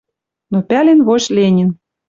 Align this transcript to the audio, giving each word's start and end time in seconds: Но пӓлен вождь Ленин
Но 0.51 0.57
пӓлен 0.69 0.99
вождь 1.07 1.31
Ленин 1.37 1.69